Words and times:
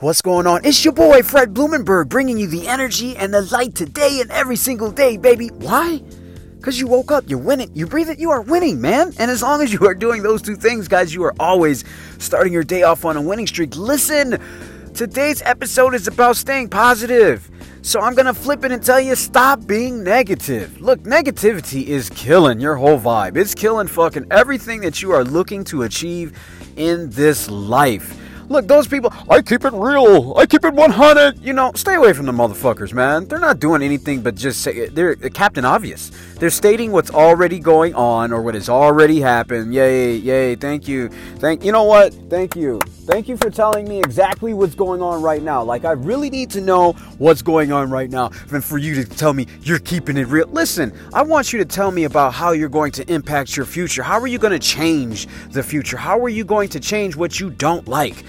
What's 0.00 0.20
going 0.20 0.46
on? 0.46 0.66
It's 0.66 0.84
your 0.84 0.92
boy 0.92 1.22
Fred 1.22 1.54
Blumenberg 1.54 2.10
bringing 2.10 2.36
you 2.36 2.46
the 2.46 2.68
energy 2.68 3.16
and 3.16 3.32
the 3.32 3.40
light 3.40 3.74
today 3.74 4.20
and 4.20 4.30
every 4.30 4.56
single 4.56 4.90
day, 4.90 5.16
baby. 5.16 5.46
Why? 5.48 6.02
Because 6.56 6.78
you 6.78 6.86
woke 6.86 7.10
up, 7.10 7.24
you're 7.28 7.38
winning, 7.38 7.70
you 7.72 7.86
breathe 7.86 8.10
it, 8.10 8.18
you 8.18 8.30
are 8.30 8.42
winning, 8.42 8.78
man. 8.78 9.14
And 9.18 9.30
as 9.30 9.40
long 9.40 9.62
as 9.62 9.72
you 9.72 9.86
are 9.86 9.94
doing 9.94 10.22
those 10.22 10.42
two 10.42 10.54
things, 10.54 10.86
guys, 10.86 11.14
you 11.14 11.24
are 11.24 11.34
always 11.40 11.82
starting 12.18 12.52
your 12.52 12.62
day 12.62 12.82
off 12.82 13.06
on 13.06 13.16
a 13.16 13.22
winning 13.22 13.46
streak. 13.46 13.74
Listen, 13.74 14.38
today's 14.92 15.40
episode 15.40 15.94
is 15.94 16.06
about 16.06 16.36
staying 16.36 16.68
positive. 16.68 17.50
So 17.80 17.98
I'm 17.98 18.14
gonna 18.14 18.34
flip 18.34 18.66
it 18.66 18.72
and 18.72 18.84
tell 18.84 19.00
you 19.00 19.14
stop 19.14 19.66
being 19.66 20.04
negative. 20.04 20.78
Look, 20.78 21.04
negativity 21.04 21.86
is 21.86 22.10
killing 22.10 22.60
your 22.60 22.76
whole 22.76 23.00
vibe. 23.00 23.38
It's 23.38 23.54
killing 23.54 23.88
fucking 23.88 24.26
everything 24.30 24.82
that 24.82 25.00
you 25.00 25.12
are 25.12 25.24
looking 25.24 25.64
to 25.64 25.84
achieve 25.84 26.38
in 26.76 27.08
this 27.08 27.48
life. 27.48 28.25
Look, 28.48 28.68
those 28.68 28.86
people, 28.86 29.12
I 29.28 29.42
keep 29.42 29.64
it 29.64 29.72
real. 29.72 30.34
I 30.36 30.46
keep 30.46 30.64
it 30.64 30.72
100. 30.72 31.40
You 31.40 31.52
know, 31.52 31.72
stay 31.74 31.94
away 31.94 32.12
from 32.12 32.26
the 32.26 32.32
motherfuckers, 32.32 32.92
man. 32.92 33.26
They're 33.26 33.40
not 33.40 33.58
doing 33.58 33.82
anything 33.82 34.20
but 34.22 34.34
just 34.34 34.60
say, 34.62 34.88
they're 34.88 35.16
Captain 35.16 35.64
Obvious. 35.64 36.10
They're 36.36 36.50
stating 36.50 36.92
what's 36.92 37.10
already 37.10 37.58
going 37.58 37.94
on 37.94 38.32
or 38.32 38.42
what 38.42 38.54
has 38.54 38.68
already 38.68 39.20
happened. 39.20 39.74
Yay, 39.74 40.16
yay, 40.16 40.54
thank 40.54 40.86
you. 40.86 41.08
Thank, 41.38 41.64
you 41.64 41.72
know 41.72 41.84
what? 41.84 42.14
Thank 42.28 42.54
you. 42.54 42.78
Thank 43.06 43.28
you 43.28 43.36
for 43.36 43.50
telling 43.50 43.88
me 43.88 44.00
exactly 44.00 44.52
what's 44.52 44.74
going 44.74 45.00
on 45.00 45.22
right 45.22 45.40
now. 45.40 45.62
Like, 45.62 45.84
I 45.84 45.92
really 45.92 46.28
need 46.28 46.50
to 46.50 46.60
know 46.60 46.92
what's 47.18 47.40
going 47.40 47.70
on 47.70 47.88
right 47.88 48.10
now. 48.10 48.32
And 48.52 48.64
for 48.64 48.78
you 48.78 48.96
to 48.96 49.04
tell 49.04 49.32
me 49.32 49.46
you're 49.62 49.78
keeping 49.78 50.16
it 50.16 50.26
real. 50.26 50.48
Listen, 50.48 50.92
I 51.14 51.22
want 51.22 51.52
you 51.52 51.60
to 51.60 51.64
tell 51.64 51.90
me 51.90 52.04
about 52.04 52.34
how 52.34 52.50
you're 52.50 52.68
going 52.68 52.92
to 52.92 53.12
impact 53.12 53.56
your 53.56 53.64
future. 53.64 54.02
How 54.02 54.18
are 54.18 54.26
you 54.26 54.38
going 54.38 54.52
to 54.52 54.58
change 54.58 55.28
the 55.50 55.62
future? 55.62 55.96
How 55.96 56.18
are 56.18 56.28
you 56.28 56.44
going 56.44 56.68
to 56.70 56.80
change 56.80 57.14
what 57.14 57.38
you 57.38 57.50
don't 57.50 57.86
like? 57.86 58.24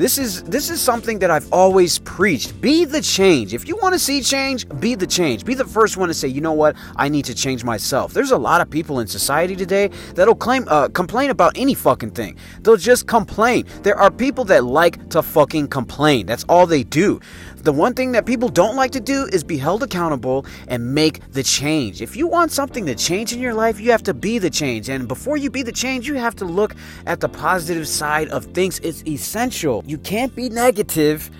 This 0.00 0.16
is 0.16 0.42
this 0.44 0.70
is 0.70 0.80
something 0.80 1.18
that 1.18 1.30
I've 1.30 1.52
always 1.52 1.98
preached. 1.98 2.58
Be 2.62 2.86
the 2.86 3.02
change. 3.02 3.52
If 3.52 3.68
you 3.68 3.76
want 3.82 3.92
to 3.92 3.98
see 3.98 4.22
change, 4.22 4.66
be 4.80 4.94
the 4.94 5.06
change. 5.06 5.44
Be 5.44 5.52
the 5.52 5.66
first 5.66 5.98
one 5.98 6.08
to 6.08 6.14
say, 6.14 6.26
"You 6.26 6.40
know 6.40 6.54
what? 6.54 6.74
I 6.96 7.10
need 7.10 7.26
to 7.26 7.34
change 7.34 7.64
myself." 7.64 8.14
There's 8.14 8.30
a 8.30 8.38
lot 8.38 8.62
of 8.62 8.70
people 8.70 9.00
in 9.00 9.06
society 9.06 9.54
today 9.54 9.90
that'll 10.14 10.34
claim 10.34 10.64
uh, 10.68 10.88
complain 10.88 11.28
about 11.28 11.52
any 11.54 11.74
fucking 11.74 12.12
thing. 12.12 12.38
They'll 12.62 12.78
just 12.78 13.08
complain. 13.08 13.66
There 13.82 13.98
are 13.98 14.10
people 14.10 14.44
that 14.44 14.64
like 14.64 15.10
to 15.10 15.20
fucking 15.20 15.68
complain. 15.68 16.24
That's 16.24 16.44
all 16.48 16.66
they 16.66 16.82
do. 16.82 17.20
The 17.62 17.72
one 17.72 17.92
thing 17.92 18.12
that 18.12 18.24
people 18.24 18.48
don't 18.48 18.74
like 18.74 18.92
to 18.92 19.00
do 19.00 19.28
is 19.30 19.44
be 19.44 19.58
held 19.58 19.82
accountable 19.82 20.46
and 20.68 20.94
make 20.94 21.20
the 21.32 21.42
change. 21.42 22.00
If 22.00 22.16
you 22.16 22.26
want 22.26 22.52
something 22.52 22.86
to 22.86 22.94
change 22.94 23.34
in 23.34 23.38
your 23.38 23.52
life, 23.52 23.78
you 23.78 23.90
have 23.90 24.02
to 24.04 24.14
be 24.14 24.38
the 24.38 24.48
change. 24.48 24.88
And 24.88 25.06
before 25.06 25.36
you 25.36 25.50
be 25.50 25.62
the 25.62 25.70
change, 25.70 26.08
you 26.08 26.14
have 26.14 26.34
to 26.36 26.46
look 26.46 26.74
at 27.04 27.20
the 27.20 27.28
positive 27.28 27.86
side 27.86 28.30
of 28.30 28.46
things. 28.46 28.78
It's 28.78 29.04
essential. 29.06 29.84
You 29.90 29.98
can't 29.98 30.36
be 30.36 30.48
negative 30.48 31.32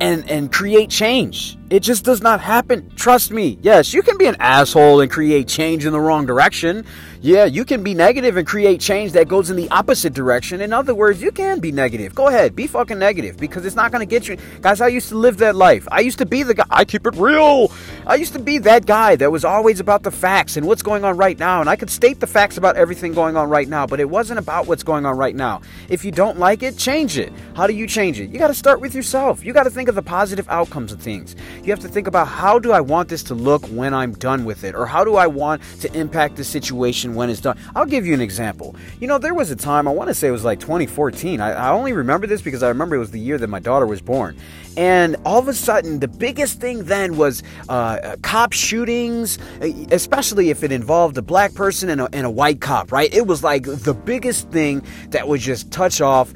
and 0.00 0.28
and 0.30 0.52
create 0.52 0.90
change. 0.90 1.58
It 1.70 1.80
just 1.80 2.02
does 2.02 2.22
not 2.22 2.40
happen. 2.40 2.90
Trust 2.96 3.30
me. 3.30 3.58
Yes, 3.60 3.92
you 3.92 4.02
can 4.02 4.16
be 4.16 4.24
an 4.24 4.36
asshole 4.40 5.02
and 5.02 5.10
create 5.10 5.48
change 5.48 5.84
in 5.84 5.92
the 5.92 6.00
wrong 6.00 6.24
direction. 6.24 6.86
Yeah, 7.20 7.44
you 7.44 7.64
can 7.64 7.82
be 7.82 7.94
negative 7.94 8.36
and 8.36 8.46
create 8.46 8.80
change 8.80 9.12
that 9.12 9.28
goes 9.28 9.50
in 9.50 9.56
the 9.56 9.68
opposite 9.70 10.14
direction. 10.14 10.60
In 10.60 10.72
other 10.72 10.94
words, 10.94 11.20
you 11.20 11.30
can 11.30 11.58
be 11.58 11.72
negative. 11.72 12.14
Go 12.14 12.28
ahead, 12.28 12.54
be 12.56 12.66
fucking 12.66 12.98
negative 12.98 13.36
because 13.36 13.66
it's 13.66 13.74
not 13.74 13.90
going 13.90 14.00
to 14.00 14.06
get 14.06 14.28
you. 14.28 14.38
Guys, 14.62 14.80
I 14.80 14.86
used 14.86 15.08
to 15.08 15.18
live 15.18 15.36
that 15.38 15.56
life. 15.56 15.86
I 15.90 16.00
used 16.00 16.18
to 16.18 16.26
be 16.26 16.42
the 16.42 16.54
guy. 16.54 16.64
I 16.70 16.84
keep 16.84 17.06
it 17.06 17.16
real. 17.16 17.72
I 18.06 18.14
used 18.14 18.32
to 18.34 18.38
be 18.38 18.58
that 18.58 18.86
guy 18.86 19.16
that 19.16 19.32
was 19.32 19.44
always 19.44 19.80
about 19.80 20.04
the 20.04 20.12
facts 20.12 20.56
and 20.56 20.66
what's 20.66 20.82
going 20.82 21.04
on 21.04 21.16
right 21.16 21.38
now. 21.38 21.60
And 21.60 21.68
I 21.68 21.76
could 21.76 21.90
state 21.90 22.20
the 22.20 22.26
facts 22.26 22.56
about 22.56 22.76
everything 22.76 23.12
going 23.12 23.36
on 23.36 23.50
right 23.50 23.68
now, 23.68 23.86
but 23.86 24.00
it 24.00 24.08
wasn't 24.08 24.38
about 24.38 24.66
what's 24.68 24.84
going 24.84 25.04
on 25.04 25.18
right 25.18 25.34
now. 25.34 25.60
If 25.88 26.04
you 26.04 26.12
don't 26.12 26.38
like 26.38 26.62
it, 26.62 26.78
change 26.78 27.18
it. 27.18 27.32
How 27.54 27.66
do 27.66 27.74
you 27.74 27.86
change 27.86 28.20
it? 28.20 28.30
You 28.30 28.38
got 28.38 28.48
to 28.48 28.54
start 28.54 28.80
with 28.80 28.94
yourself. 28.94 29.44
You 29.44 29.52
got 29.52 29.64
to 29.64 29.70
think 29.70 29.87
of 29.88 29.94
the 29.94 30.02
positive 30.02 30.48
outcomes 30.48 30.92
of 30.92 31.00
things. 31.00 31.34
You 31.62 31.70
have 31.72 31.80
to 31.80 31.88
think 31.88 32.06
about 32.06 32.28
how 32.28 32.58
do 32.58 32.72
I 32.72 32.80
want 32.80 33.08
this 33.08 33.22
to 33.24 33.34
look 33.34 33.66
when 33.66 33.94
I'm 33.94 34.12
done 34.12 34.44
with 34.44 34.64
it, 34.64 34.74
or 34.74 34.86
how 34.86 35.04
do 35.04 35.16
I 35.16 35.26
want 35.26 35.62
to 35.80 35.92
impact 35.94 36.36
the 36.36 36.44
situation 36.44 37.14
when 37.14 37.30
it's 37.30 37.40
done. 37.40 37.58
I'll 37.74 37.86
give 37.86 38.06
you 38.06 38.14
an 38.14 38.20
example. 38.20 38.76
You 39.00 39.08
know, 39.08 39.18
there 39.18 39.34
was 39.34 39.50
a 39.50 39.56
time, 39.56 39.88
I 39.88 39.92
want 39.92 40.08
to 40.08 40.14
say 40.14 40.28
it 40.28 40.32
was 40.32 40.44
like 40.44 40.60
2014. 40.60 41.40
I, 41.40 41.52
I 41.52 41.70
only 41.70 41.92
remember 41.92 42.26
this 42.26 42.42
because 42.42 42.62
I 42.62 42.68
remember 42.68 42.96
it 42.96 43.00
was 43.00 43.10
the 43.10 43.20
year 43.20 43.38
that 43.38 43.48
my 43.48 43.60
daughter 43.60 43.86
was 43.86 44.00
born. 44.00 44.36
And 44.76 45.16
all 45.24 45.40
of 45.40 45.48
a 45.48 45.54
sudden, 45.54 45.98
the 45.98 46.06
biggest 46.06 46.60
thing 46.60 46.84
then 46.84 47.16
was 47.16 47.42
uh, 47.68 48.14
cop 48.22 48.52
shootings, 48.52 49.38
especially 49.90 50.50
if 50.50 50.62
it 50.62 50.70
involved 50.70 51.18
a 51.18 51.22
black 51.22 51.52
person 51.54 51.88
and 51.88 52.00
a, 52.00 52.08
and 52.12 52.24
a, 52.24 52.30
white 52.30 52.60
cop, 52.60 52.92
right? 52.92 53.12
It 53.12 53.26
was 53.26 53.42
like 53.42 53.64
the 53.64 53.92
biggest 53.92 54.50
thing 54.50 54.84
that 55.08 55.26
would 55.26 55.40
just 55.40 55.72
touch 55.72 56.00
off 56.00 56.32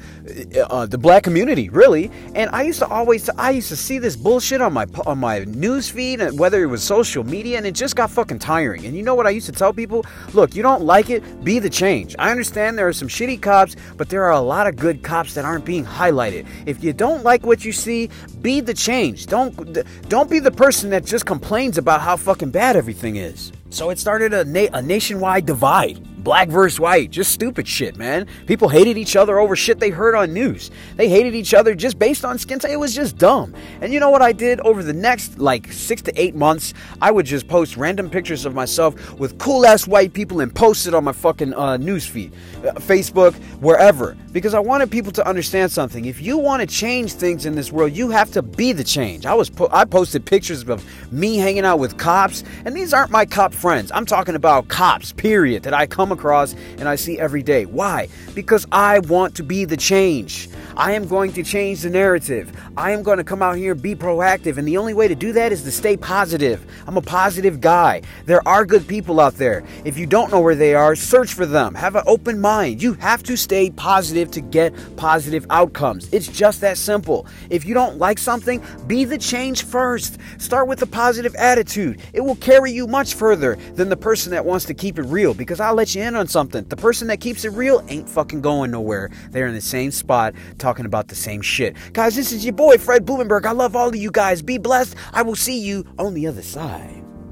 uh, 0.69 0.85
the 0.85 0.97
black 0.97 1.23
community, 1.23 1.69
really. 1.69 2.11
And 2.35 2.49
I 2.49 2.63
used 2.63 2.79
to 2.79 2.87
always, 2.87 3.29
I 3.43 3.49
used 3.49 3.67
to 3.67 3.75
see 3.75 3.99
this 3.99 4.15
bullshit 4.15 4.61
on 4.61 4.71
my 4.71 4.85
on 5.05 5.17
my 5.17 5.39
news 5.39 5.89
feed, 5.89 6.21
whether 6.39 6.63
it 6.63 6.67
was 6.67 6.81
social 6.81 7.25
media, 7.25 7.57
and 7.57 7.67
it 7.67 7.73
just 7.73 7.93
got 7.93 8.09
fucking 8.09 8.39
tiring. 8.39 8.85
And 8.85 8.95
you 8.95 9.03
know 9.03 9.15
what 9.15 9.27
I 9.27 9.31
used 9.31 9.47
to 9.47 9.51
tell 9.51 9.73
people? 9.73 10.05
Look, 10.33 10.55
you 10.55 10.63
don't 10.63 10.83
like 10.83 11.09
it, 11.09 11.43
be 11.43 11.59
the 11.59 11.69
change. 11.69 12.15
I 12.17 12.31
understand 12.31 12.77
there 12.77 12.87
are 12.87 12.93
some 12.93 13.09
shitty 13.09 13.41
cops, 13.41 13.75
but 13.97 14.07
there 14.07 14.23
are 14.23 14.31
a 14.31 14.39
lot 14.39 14.65
of 14.65 14.77
good 14.77 15.03
cops 15.03 15.33
that 15.33 15.43
aren't 15.43 15.65
being 15.65 15.83
highlighted. 15.83 16.47
If 16.65 16.81
you 16.85 16.93
don't 16.93 17.25
like 17.25 17.45
what 17.45 17.65
you 17.65 17.73
see, 17.73 18.09
be 18.41 18.61
the 18.61 18.73
change. 18.73 19.25
Don't 19.25 19.77
don't 20.07 20.29
be 20.29 20.39
the 20.39 20.49
person 20.49 20.89
that 20.91 21.03
just 21.03 21.25
complains 21.25 21.77
about 21.77 21.99
how 21.99 22.15
fucking 22.15 22.51
bad 22.51 22.77
everything 22.77 23.17
is. 23.17 23.51
So 23.71 23.89
it 23.89 23.99
started 23.99 24.33
a, 24.33 24.45
na- 24.45 24.71
a 24.71 24.81
nationwide 24.81 25.45
divide 25.45 25.99
black 26.23 26.49
versus 26.49 26.79
white, 26.79 27.11
just 27.11 27.31
stupid 27.31 27.67
shit, 27.67 27.97
man. 27.97 28.27
People 28.47 28.69
hated 28.69 28.97
each 28.97 29.15
other 29.15 29.39
over 29.39 29.55
shit 29.55 29.79
they 29.79 29.89
heard 29.89 30.15
on 30.15 30.33
news. 30.33 30.71
They 30.95 31.09
hated 31.09 31.35
each 31.35 31.53
other 31.53 31.75
just 31.75 31.99
based 31.99 32.23
on 32.25 32.37
skin 32.37 32.59
tone. 32.59 32.71
It 32.71 32.79
was 32.79 32.95
just 32.95 33.17
dumb. 33.17 33.53
And 33.81 33.93
you 33.93 33.99
know 33.99 34.09
what 34.09 34.21
I 34.21 34.31
did 34.31 34.59
over 34.61 34.81
the 34.83 34.93
next 34.93 35.39
like 35.39 35.71
six 35.71 36.01
to 36.03 36.21
eight 36.21 36.35
months? 36.35 36.73
I 37.01 37.11
would 37.11 37.25
just 37.25 37.47
post 37.47 37.77
random 37.77 38.09
pictures 38.09 38.45
of 38.45 38.53
myself 38.53 39.19
with 39.19 39.37
cool 39.37 39.65
ass 39.65 39.87
white 39.87 40.13
people 40.13 40.39
and 40.39 40.53
post 40.53 40.87
it 40.87 40.93
on 40.93 41.03
my 41.03 41.11
fucking 41.11 41.53
uh, 41.53 41.77
news 41.77 42.05
feed, 42.05 42.33
uh, 42.57 42.73
Facebook, 42.73 43.33
wherever, 43.59 44.17
because 44.33 44.55
I 44.55 44.59
wanted 44.59 44.91
people 44.91 45.11
to 45.13 45.27
understand 45.27 45.71
something. 45.71 46.05
If 46.05 46.19
you 46.19 46.37
want 46.37 46.61
to 46.61 46.67
change 46.67 47.13
things 47.13 47.45
in 47.45 47.55
this 47.55 47.71
world, 47.71 47.93
you 47.93 48.09
have 48.09 48.31
to 48.31 48.41
be 48.41 48.73
the 48.73 48.83
change. 48.83 49.25
I 49.25 49.35
was 49.35 49.49
po- 49.49 49.69
I 49.71 49.85
posted 49.85 50.25
pictures 50.25 50.67
of 50.67 50.83
me 51.11 51.37
hanging 51.37 51.63
out 51.63 51.77
with 51.77 51.97
cops, 51.97 52.43
and 52.65 52.75
these 52.75 52.93
aren't 52.93 53.11
my 53.11 53.25
cop 53.25 53.53
friends. 53.53 53.91
I'm 53.93 54.07
talking 54.07 54.35
about 54.35 54.67
cops, 54.67 55.13
period, 55.13 55.63
that 55.63 55.73
I 55.73 55.85
come 55.85 56.11
across 56.11 56.55
and 56.79 56.89
I 56.89 56.95
see 56.95 57.19
every 57.19 57.43
day. 57.43 57.65
Why? 57.65 58.09
Because 58.33 58.65
I 58.71 58.99
want 58.99 59.35
to 59.35 59.43
be 59.43 59.65
the 59.65 59.77
change. 59.77 60.49
I 60.75 60.93
am 60.93 61.07
going 61.07 61.31
to 61.33 61.43
change 61.43 61.81
the 61.81 61.89
narrative. 61.89 62.51
I 62.75 62.91
am 62.91 63.03
going 63.03 63.17
to 63.17 63.23
come 63.23 63.41
out 63.41 63.57
here 63.57 63.73
and 63.73 63.81
be 63.81 63.95
proactive. 63.95 64.57
And 64.57 64.67
the 64.67 64.77
only 64.77 64.93
way 64.93 65.07
to 65.07 65.15
do 65.15 65.31
that 65.33 65.51
is 65.51 65.63
to 65.63 65.71
stay 65.71 65.95
positive. 65.97 66.65
I'm 66.87 66.97
a 66.97 67.01
positive 67.01 67.61
guy. 67.61 68.01
There 68.25 68.45
are 68.47 68.65
good 68.65 68.87
people 68.87 69.19
out 69.19 69.35
there. 69.35 69.63
If 69.85 69.97
you 69.97 70.07
don't 70.07 70.31
know 70.31 70.39
where 70.39 70.55
they 70.55 70.73
are, 70.73 70.95
search 70.95 71.33
for 71.33 71.45
them. 71.45 71.75
Have 71.75 71.95
an 71.95 72.03
open 72.07 72.39
mind. 72.39 72.81
You 72.81 72.93
have 72.93 73.21
to 73.23 73.37
stay 73.37 73.69
positive 73.69 74.31
to 74.31 74.41
get 74.41 74.73
positive 74.95 75.45
outcomes. 75.49 76.09
It's 76.11 76.27
just 76.27 76.61
that 76.61 76.77
simple. 76.77 77.27
If 77.49 77.65
you 77.65 77.73
don't 77.73 77.97
like 77.97 78.17
something, 78.17 78.63
be 78.87 79.05
the 79.05 79.17
change 79.17 79.65
first. 79.65 80.17
Start 80.39 80.67
with 80.67 80.81
a 80.81 80.87
positive 80.87 81.35
attitude. 81.35 82.01
It 82.13 82.21
will 82.21 82.35
carry 82.35 82.71
you 82.71 82.87
much 82.87 83.13
further 83.13 83.55
than 83.75 83.89
the 83.89 83.97
person 83.97 84.31
that 84.31 84.45
wants 84.45 84.65
to 84.65 84.73
keep 84.73 84.97
it 84.97 85.03
real 85.03 85.33
because 85.33 85.59
I'll 85.59 85.75
let 85.75 85.93
you 85.93 86.01
in 86.01 86.15
on 86.15 86.27
something. 86.27 86.63
The 86.65 86.77
person 86.77 87.07
that 87.07 87.19
keeps 87.19 87.45
it 87.45 87.49
real 87.49 87.85
ain't 87.89 88.09
fucking 88.09 88.41
going 88.41 88.71
nowhere. 88.71 89.11
They're 89.29 89.47
in 89.47 89.53
the 89.53 89.61
same 89.61 89.91
spot 89.91 90.33
talking 90.63 90.85
about 90.85 91.09
the 91.09 91.15
same 91.15 91.41
shit. 91.41 91.75
Guys, 91.91 92.15
this 92.15 92.31
is 92.31 92.45
your 92.45 92.53
boy 92.53 92.77
Fred 92.77 93.05
Blumenberg. 93.05 93.45
I 93.45 93.51
love 93.51 93.75
all 93.75 93.89
of 93.89 93.95
you 93.97 94.09
guys. 94.09 94.41
Be 94.41 94.57
blessed. 94.57 94.95
I 95.11 95.21
will 95.21 95.35
see 95.35 95.59
you 95.59 95.83
on 95.99 96.13
the 96.13 96.25
other 96.25 96.41
side. 96.41 97.02